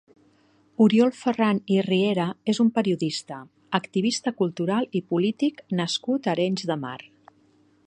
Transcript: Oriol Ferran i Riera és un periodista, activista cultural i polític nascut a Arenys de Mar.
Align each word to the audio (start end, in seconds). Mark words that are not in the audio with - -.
Oriol 0.85 1.11
Ferran 1.17 1.59
i 1.75 1.77
Riera 1.87 2.25
és 2.53 2.61
un 2.63 2.71
periodista, 2.79 3.37
activista 3.81 4.35
cultural 4.41 4.89
i 5.01 5.05
polític 5.13 5.63
nascut 5.83 6.31
a 6.31 6.35
Arenys 6.37 6.67
de 6.73 6.83
Mar. 6.87 6.99